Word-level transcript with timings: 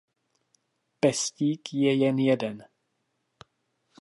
Pestík 0.99 1.63
je 1.81 1.91
jen 2.01 2.17
jeden. 2.27 2.57